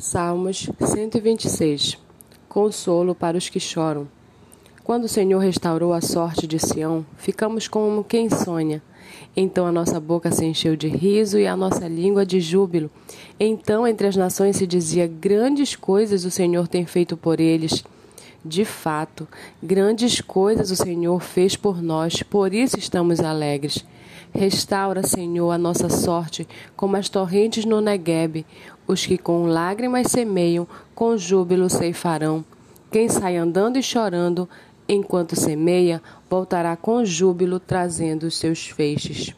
[0.00, 1.98] Salmos 126
[2.48, 4.08] Consolo para os que choram.
[4.82, 8.82] Quando o Senhor restaurou a sorte de Sião, ficamos como quem sonha.
[9.36, 12.90] Então a nossa boca se encheu de riso e a nossa língua de júbilo.
[13.38, 17.84] Então entre as nações se dizia: Grandes coisas o Senhor tem feito por eles.
[18.44, 19.28] De fato,
[19.62, 23.84] grandes coisas o Senhor fez por nós, por isso estamos alegres.
[24.32, 28.46] Restaura, Senhor, a nossa sorte, como as torrentes no Neguebe.
[28.86, 32.44] Os que com lágrimas semeiam, com júbilo ceifarão.
[32.90, 34.48] Quem sai andando e chorando,
[34.88, 39.34] enquanto semeia, voltará com júbilo, trazendo os seus feixes.